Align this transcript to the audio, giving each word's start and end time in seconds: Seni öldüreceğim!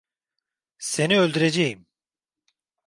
Seni 0.77 1.19
öldüreceğim! 1.19 1.85